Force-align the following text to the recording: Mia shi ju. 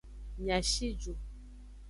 Mia 0.43 0.57
shi 0.69 0.89
ju. 1.01 1.13